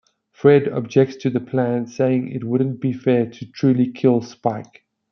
[0.31, 4.83] Fred objects to the plan, saying it wouldn't be fair to truly kill Spike.